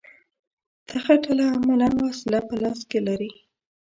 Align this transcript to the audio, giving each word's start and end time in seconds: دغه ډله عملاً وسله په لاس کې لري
دغه 0.89 1.13
ډله 1.23 1.45
عملاً 1.55 1.89
وسله 2.03 2.39
په 2.47 2.55
لاس 2.61 2.79
کې 2.89 2.99
لري 3.07 3.31